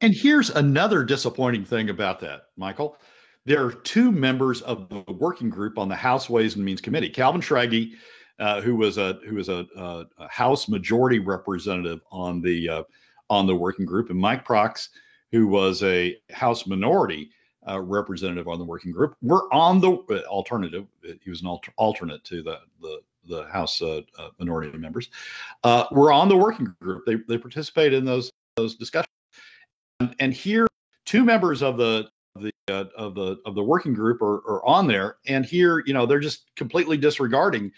[0.00, 2.96] And here's another disappointing thing about that, Michael.
[3.44, 7.08] There are two members of the working group on the House Ways and Means Committee.
[7.08, 7.92] Calvin Schrage,
[8.38, 12.82] uh, who was a who was a, a, a, House Majority representative on the uh,
[13.28, 14.88] on the working group, and Mike Prax,
[15.32, 17.30] who was a House Minority
[17.68, 20.86] uh, representative on the working group, were on the uh, alternative.
[21.02, 25.10] He was an alter, alternate to the the the House uh, uh, Minority members.
[25.92, 27.04] were on the working group.
[27.06, 29.10] They they participated in those those discussions
[30.00, 30.66] and and here
[31.04, 34.86] two members of the the uh, of the of the working group are, are on
[34.86, 37.70] there and here you know they're just completely disregarding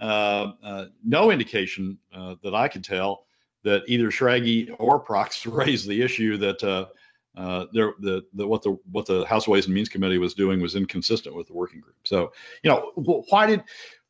[0.00, 3.24] uh, uh, no indication uh, that I could tell
[3.64, 6.88] that either Schrage or Prax raised the issue that
[7.36, 10.60] uh, there the, the what the what the House Ways and Means Committee was doing
[10.60, 11.96] was inconsistent with the working group.
[12.04, 12.92] So you know
[13.28, 13.62] why did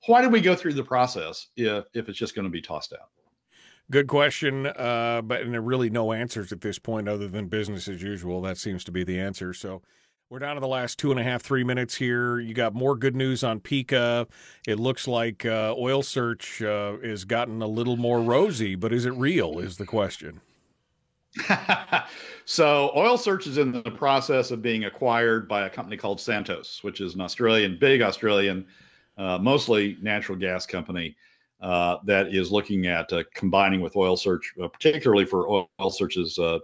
[0.06, 2.92] why did we go through the process if if it's just going to be tossed
[2.92, 3.10] out?
[3.90, 7.46] Good question, uh, but and there are really no answers at this point other than
[7.46, 8.42] business as usual.
[8.42, 9.52] That seems to be the answer.
[9.52, 9.82] So
[10.28, 12.40] we're down to the last two and a half, three minutes here.
[12.40, 14.26] You got more good news on Pikka.
[14.66, 19.06] It looks like uh, Oil Search uh, is gotten a little more rosy, but is
[19.06, 19.60] it real?
[19.60, 20.40] Is the question.
[22.44, 26.82] so Oil Search is in the process of being acquired by a company called Santos,
[26.82, 28.66] which is an Australian, big Australian,
[29.18, 31.16] uh, mostly natural gas company
[31.60, 35.90] uh, that is looking at uh, combining with oil search, uh, particularly for oil, oil
[35.90, 36.58] search's uh,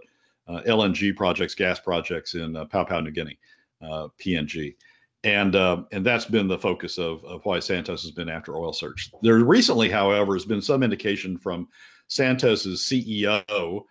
[0.47, 3.37] uh, LNG projects, gas projects in Papua New Guinea,
[3.81, 4.75] PNG.
[5.23, 9.09] And and that's been the focus of, of why Santos has been after oil search.
[9.21, 11.69] There recently, however, has been some indication from
[12.07, 13.85] Santos's CEO,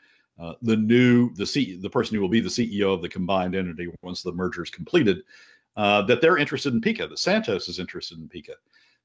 [0.62, 3.88] the new the C, the person who will be the CEO of the combined entity
[4.02, 5.18] once the merger is completed,
[5.76, 7.08] that they're interested in Pikka.
[7.08, 8.54] That Santos is interested in Pikka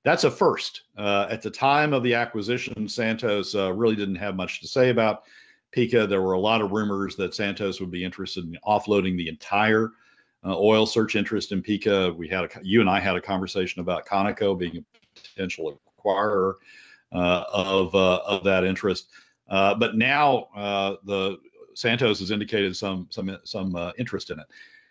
[0.08, 0.84] that's a first.
[0.98, 4.90] Uh, at the time of the acquisition, Santos uh, really didn't have much to say
[4.90, 5.24] about
[5.74, 6.08] Pikka.
[6.08, 9.92] There were a lot of rumors that Santos would be interested in offloading the entire
[10.46, 12.14] uh, oil search interest in Pikka.
[12.14, 16.54] We had a, you and I had a conversation about Conoco being a potential acquirer
[17.12, 19.10] uh, of uh, of that interest.
[19.50, 20.48] Uh, but now
[21.04, 21.38] the
[21.74, 24.46] Santos has indicated some some some interest in it.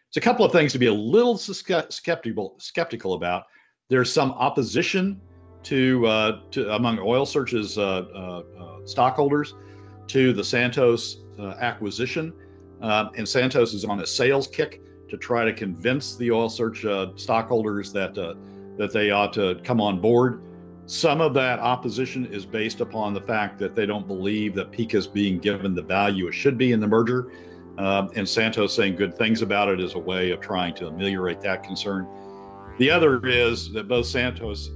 [0.09, 3.45] It's a couple of things to be a little skeptical skeptical about
[3.89, 5.21] there's some opposition
[5.65, 7.83] to, uh, to among Oil Search's uh,
[8.15, 9.55] uh, uh stockholders
[10.09, 12.33] to the Santos uh, acquisition,
[12.81, 16.85] um, and Santos is on a sales kick to try to convince the Oil Search
[17.17, 20.43] stockholders that that they ought to come on board.
[20.87, 24.97] Some of that opposition is based upon the fact that they don't believe that Pikka
[24.97, 27.33] is being given the value it should be in the merger.
[27.77, 31.41] Um, and Santos saying good things about it is a way of trying to ameliorate
[31.41, 32.07] that concern.
[32.79, 34.71] The other is that both Santos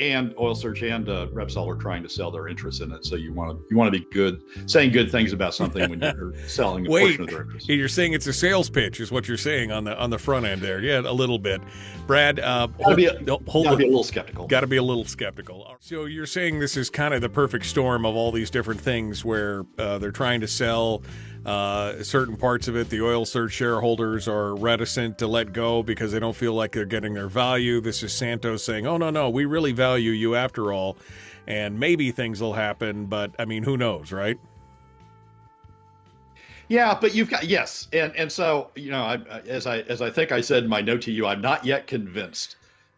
[0.00, 3.04] and Oil Search and uh, Repsol are trying to sell their interest in it.
[3.04, 6.00] So you want to you want to be good, saying good things about something when
[6.00, 7.68] you're selling a Wait, portion of their interest.
[7.68, 10.46] You're saying it's a sales pitch, is what you're saying on the on the front
[10.46, 10.80] end there.
[10.80, 11.60] Yeah, a little bit.
[12.06, 13.12] Brad, uh, Gotta be, a,
[13.46, 14.46] hold gotta be a little skeptical.
[14.46, 15.76] Got to be a little skeptical.
[15.80, 19.24] So you're saying this is kind of the perfect storm of all these different things
[19.24, 21.02] where uh, they're trying to sell
[21.46, 22.90] uh, certain parts of it.
[22.90, 26.84] The oil search shareholders are reticent to let go because they don't feel like they're
[26.84, 27.80] getting their value.
[27.80, 30.96] This is Santos saying, "Oh no, no, we really value you after all."
[31.46, 34.38] And maybe things will happen, but I mean, who knows, right?
[36.68, 40.10] Yeah, but you've got yes, and and so you know, I, as I as I
[40.10, 42.56] think I said in my note to you, I'm not yet convinced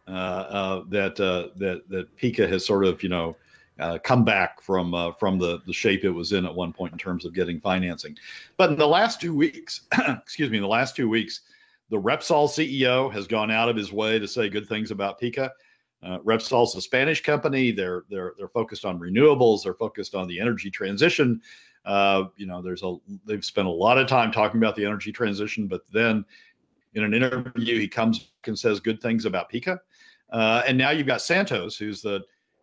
[0.08, 3.36] uh, uh, that uh, that that Pikka has sort of you know
[3.80, 6.92] uh, come back from uh, from the the shape it was in at one point
[6.92, 8.16] in terms of getting financing.
[8.56, 11.40] But in the last two weeks, excuse me, in the last two weeks,
[11.88, 15.50] the Repsol CEO has gone out of his way to say good things about Pikka.
[16.02, 17.72] Uh, Repsol's a Spanish company.
[17.72, 19.64] They're they're they're focused on renewables.
[19.64, 21.40] They're focused on the energy transition.
[21.84, 25.12] Uh, you know, there's a they've spent a lot of time talking about the energy
[25.12, 26.24] transition, but then
[26.94, 29.80] in an interview he comes and says good things about Pikka.
[30.30, 32.20] Uh, and now you've got Santos, who's the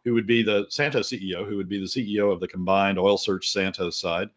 [0.08, 3.18] who would be the Santos CEO, who would be the CEO of the combined Oil
[3.18, 4.30] Search Santos side,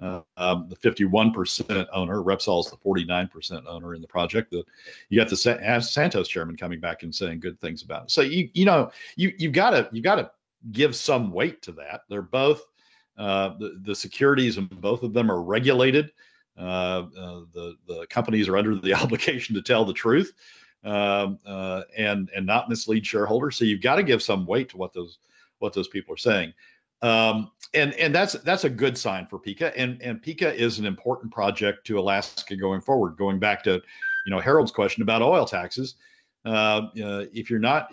[0.00, 2.22] uh, um, the 51% owner.
[2.22, 4.52] Repsol is the 49% owner in the project.
[4.52, 4.62] The,
[5.08, 8.10] you got the Sa- Santos chairman coming back and saying good things about it.
[8.12, 10.30] So you you know you you've got to you got to
[10.70, 12.02] give some weight to that.
[12.08, 12.62] They're both
[13.16, 16.12] uh, the, the securities and both of them are regulated.
[16.56, 20.32] Uh, uh, the the companies are under the obligation to tell the truth
[20.84, 23.56] um, uh, and and not mislead shareholders.
[23.56, 25.18] So you've got to give some weight to what those
[25.58, 26.52] what those people are saying.
[27.02, 29.76] Um, and and that's that's a good sign for Pikka.
[29.78, 33.16] And and Pikka is an important project to Alaska going forward.
[33.16, 33.80] Going back to
[34.24, 35.94] you know Harold's question about oil taxes.
[36.44, 37.92] Uh, if you're not,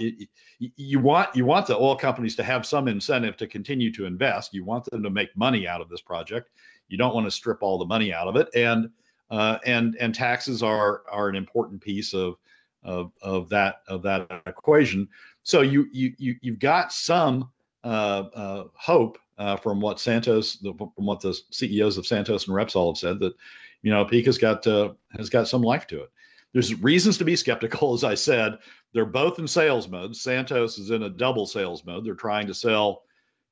[0.60, 4.54] you want you want the oil companies to have some incentive to continue to invest.
[4.54, 6.52] You want them to make money out of this project.
[6.88, 8.90] You don't want to strip all the money out of it, and
[9.30, 12.38] uh, and and taxes are are an important piece of
[12.86, 15.10] of of that of that equation.
[15.44, 17.50] So you you you you've got some
[17.84, 22.56] uh, uh, hope uh, from what Santos, the, from what the CEOs of Santos and
[22.56, 23.34] Repsol have said that
[23.82, 26.12] you know Pikka's got uh, has got some life to it.
[26.54, 28.60] There's reasons to be skeptical, as I said.
[28.94, 30.16] They're both in sales mode.
[30.16, 32.06] Santos is in a double sales mode.
[32.06, 33.04] They're trying to sell,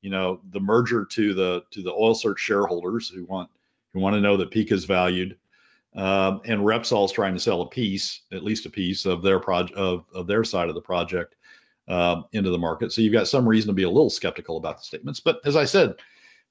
[0.02, 3.50] you know, the merger to the to the oil search shareholders who want
[3.92, 5.38] who want to know that Pikka's valued,
[5.96, 9.78] um, and Repsol's trying to sell a piece, at least a piece of their project
[9.78, 11.36] of, of their side of the project
[11.88, 12.92] um, into the market.
[12.92, 15.20] So you've got some reason to be a little skeptical about the statements.
[15.20, 15.96] But as I said,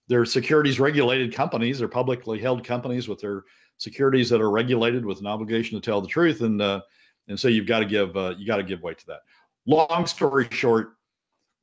[0.09, 1.79] they're securities regulated companies.
[1.79, 3.45] They're publicly held companies with their
[3.79, 6.81] securities that are regulated with an obligation to tell the truth, and uh,
[7.29, 9.21] and so you've got to give uh, you got to give way to that.
[9.67, 10.95] Long story short,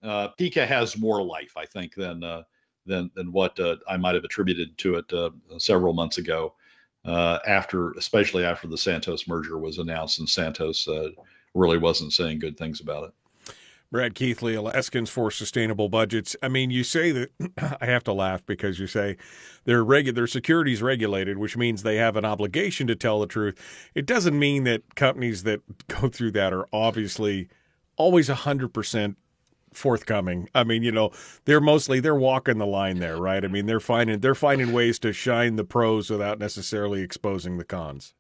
[0.04, 2.44] uh, Pikka has more life, I think, than uh,
[2.86, 6.56] than than what uh, I might have attributed to it uh, several months ago,
[7.06, 11.10] uh, after especially after the Santos merger was announced, and Santos uh,
[11.54, 13.14] really wasn't saying good things about it.
[13.92, 16.36] Brad Keithley, Alaskans for Sustainable Budgets.
[16.44, 17.32] I mean, you say that
[17.82, 19.18] I have to laugh because you say
[19.66, 23.90] they're regu- their securities regulated, which means they have an obligation to tell the truth.
[23.96, 27.50] It doesn't mean that companies that go through that are obviously
[27.98, 29.18] always hundred percent
[29.74, 30.50] forthcoming.
[30.54, 31.12] I mean, you know,
[31.46, 33.44] they're mostly they're walking the line there, right?
[33.44, 37.66] I mean, they're finding they're finding ways to shine the pros without necessarily exposing the
[37.66, 38.14] cons.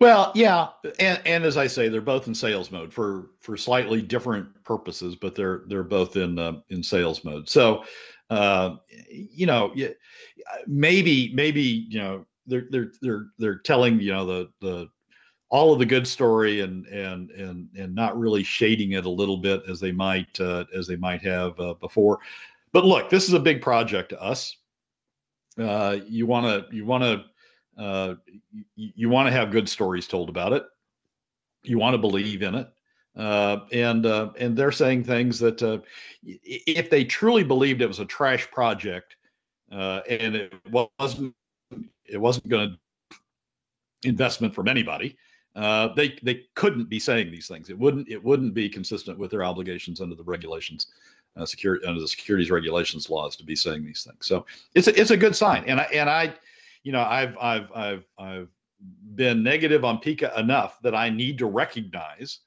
[0.00, 4.00] Well, yeah, and and as I say, they're both in sales mode for for slightly
[4.00, 7.48] different purposes, but they're they're both in uh, in sales mode.
[7.48, 7.84] So,
[8.30, 8.76] uh,
[9.10, 9.74] you know,
[10.66, 14.88] maybe maybe you know they're they're they're they're telling you know the the
[15.50, 19.38] all of the good story and and and and not really shading it a little
[19.38, 22.18] bit as they might uh, as they might have uh, before.
[22.72, 24.56] But look, this is a big project to us.
[25.58, 28.14] Uh, you want to you want to uh,
[28.74, 30.64] you, want to have good stories told about it.
[31.62, 32.68] You want to believe in it.
[33.16, 35.82] Uh, and uh, and they're saying things that
[36.22, 39.16] if they truly believed it was a trash project
[39.70, 41.34] and it wasn't
[42.04, 43.18] it wasn't going to
[44.08, 45.16] investment from anybody,
[45.58, 47.68] uh, they they couldn't be saying these things.
[47.68, 50.86] It wouldn't it wouldn't be consistent with their obligations under the regulations,
[51.36, 54.24] uh, security under the securities regulations laws to be saying these things.
[54.24, 55.64] So it's a, it's a good sign.
[55.66, 56.32] And I and I
[56.84, 58.48] you know, I've I've I've I've
[59.16, 62.38] been negative on Pikka enough that I need to recognize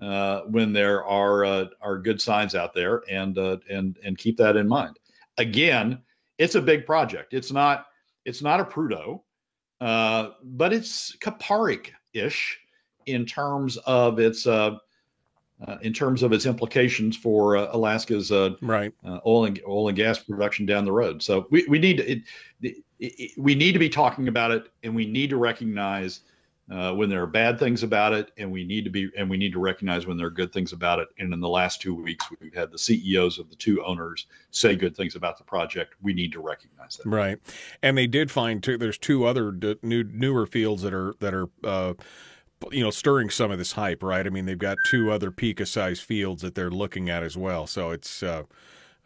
[0.00, 4.36] uh, when there are uh, are good signs out there, and uh, and and keep
[4.38, 4.98] that in mind.
[5.38, 6.02] Again,
[6.38, 7.32] it's a big project.
[7.32, 7.86] It's not
[8.24, 9.20] it's not a Prudhoe,
[9.80, 12.58] uh, but it's Kuparuk ish
[13.06, 14.76] in terms of its uh,
[15.66, 19.88] uh, in terms of its implications for uh, Alaska's uh, right uh, oil and oil
[19.88, 21.22] and gas production down the road.
[21.22, 22.22] So we, we need to it,
[22.62, 26.20] it, it, we need to be talking about it, and we need to recognize
[26.70, 29.36] uh, when there are bad things about it, and we need to be and we
[29.36, 31.08] need to recognize when there are good things about it.
[31.18, 34.76] And in the last two weeks, we've had the CEOs of the two owners say
[34.76, 35.96] good things about the project.
[36.00, 37.08] We need to recognize that.
[37.08, 37.38] Right,
[37.82, 38.78] and they did find two.
[38.78, 41.48] There's two other d- new newer fields that are that are.
[41.64, 41.94] Uh,
[42.70, 44.26] you know, stirring some of this hype, right?
[44.26, 47.66] I mean, they've got two other Pikka-sized fields that they're looking at as well.
[47.66, 48.42] So it's, uh,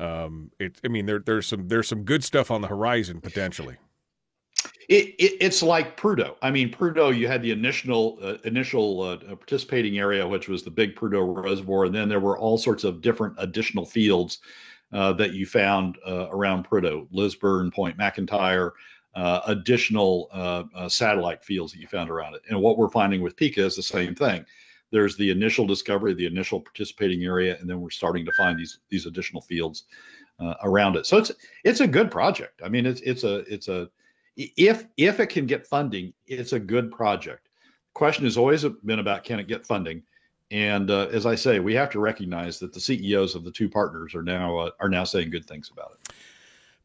[0.00, 0.80] um, it.
[0.84, 3.76] I mean, there, there's some there's some good stuff on the horizon potentially.
[4.88, 6.36] It, it, it's like Prudhoe.
[6.42, 10.70] I mean, Prudhoe, you had the initial uh, initial uh, participating area, which was the
[10.70, 14.38] big Prudhoe Reservoir, and then there were all sorts of different additional fields
[14.92, 18.72] uh, that you found uh, around Prudhoe, Lisburne, Point McIntyre,
[19.14, 22.42] uh, additional uh, satellite fields that you found around it.
[22.50, 24.44] And what we're finding with Pikka is the same thing.
[24.90, 28.78] There's the initial discovery, the initial participating area, and then we're starting to find these
[28.90, 29.84] these additional fields
[30.62, 31.06] around it.
[31.06, 31.32] So it's
[31.64, 32.60] it's a good project.
[32.64, 33.88] I mean, it's it's a it's a
[34.36, 37.48] if if it can get funding, it's a good project.
[37.94, 40.02] The question has always been about can it get funding,
[40.50, 43.68] and uh, as I say, we have to recognize that the CEOs of the two
[43.68, 46.14] partners are now uh, are now saying good things about it.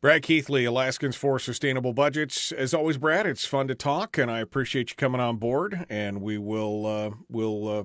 [0.01, 2.53] Brad Keithley, Alaskans for Sustainable Budgets.
[2.53, 5.85] As always, Brad, it's fun to talk, and I appreciate you coming on board.
[5.89, 7.83] And we will uh, will uh,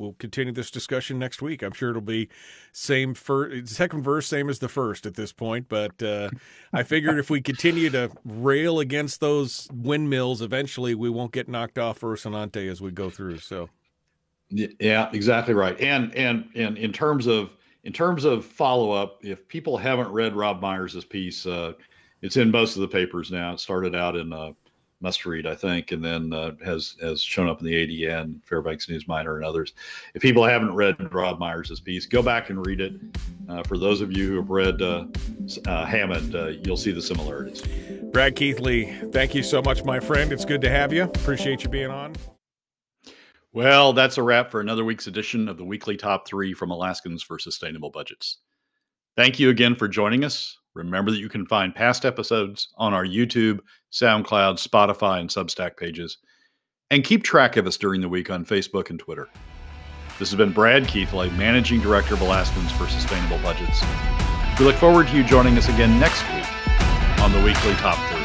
[0.00, 1.62] we'll continue this discussion next week.
[1.62, 2.28] I'm sure it'll be
[2.72, 5.68] same first, second verse, same as the first at this point.
[5.68, 6.30] But uh,
[6.72, 11.78] I figured if we continue to rail against those windmills, eventually we won't get knocked
[11.78, 13.38] off Rocinante as we go through.
[13.38, 13.68] So,
[14.48, 15.78] yeah, exactly right.
[15.80, 17.50] And and and in terms of
[17.84, 21.74] in terms of follow up, if people haven't read Robb Myers's piece, uh,
[22.22, 23.52] it's in most of the papers now.
[23.52, 24.52] It started out in uh,
[25.00, 27.74] must read, I think, and then uh, has has shown up in the
[28.04, 29.72] ADN, Fairbanks News Miner, and others.
[30.14, 32.94] If people haven't read Robb Myers' piece, go back and read it.
[33.48, 35.06] Uh, for those of you who have read uh,
[35.66, 37.62] uh Hammond, uh, you'll see the similarities.
[38.12, 40.32] Brad Keithley, thank you so much, my friend.
[40.32, 41.04] It's good to have you.
[41.04, 42.14] Appreciate you being on.
[43.52, 47.22] Well, that's a wrap for another week's edition of the weekly top three from Alaskans
[47.22, 48.38] for Sustainable Budgets.
[49.16, 50.56] Thank you again for joining us.
[50.74, 53.58] Remember that you can find past episodes on our YouTube,
[53.92, 56.18] SoundCloud, Spotify, and Substack pages,
[56.90, 59.28] and keep track of us during the week on Facebook and Twitter.
[60.18, 63.82] This has been Brad Keithley, Managing Director of Alaskans for Sustainable Budgets.
[64.58, 68.19] We look forward to you joining us again next week on the weekly Top 3.